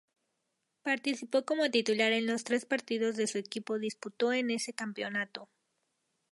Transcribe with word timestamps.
Participó 0.81 1.45
como 1.45 1.69
titular 1.69 2.11
en 2.11 2.25
los 2.25 2.43
tres 2.43 2.65
partidos 2.65 3.17
que 3.17 3.27
su 3.27 3.37
equipo 3.37 3.77
disputó 3.77 4.33
en 4.33 4.49
ese 4.49 4.73
campeonato. 4.73 5.47